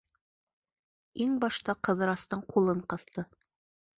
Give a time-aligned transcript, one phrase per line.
[1.25, 3.29] Иң башта Ҡыҙырастың ҡулын ҡыҫты.